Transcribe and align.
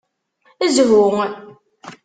Zhu! 0.73 0.97